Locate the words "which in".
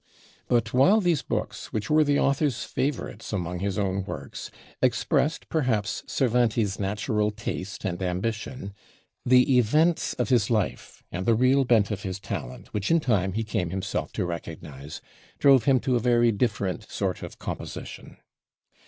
12.73-12.99